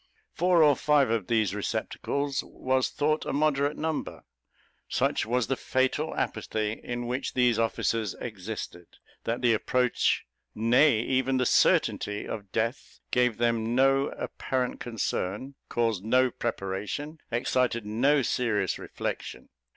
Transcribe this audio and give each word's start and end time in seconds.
Four 0.33 0.63
or 0.63 0.75
five 0.75 1.11
of 1.11 1.27
these 1.27 1.53
receptacles 1.53 2.43
was 2.43 2.89
thought 2.89 3.23
a 3.23 3.33
moderate 3.33 3.77
number. 3.77 4.23
Such 4.89 5.27
was 5.27 5.45
the 5.45 5.55
fatal 5.55 6.15
apathy 6.15 6.71
in 6.83 7.05
which 7.05 7.35
these 7.35 7.59
officers 7.59 8.15
existed, 8.15 8.87
that 9.25 9.43
the 9.43 9.53
approach, 9.53 10.25
nay; 10.55 11.01
even 11.01 11.37
the 11.37 11.45
certainty 11.45 12.27
of 12.27 12.51
death, 12.51 12.99
gave 13.11 13.37
them 13.37 13.75
no 13.75 14.07
apparent 14.17 14.79
concern, 14.79 15.53
caused 15.69 16.03
no 16.03 16.31
preparation, 16.31 17.19
excited 17.31 17.85
no 17.85 18.23
serious 18.23 18.79
reflection. 18.79 19.49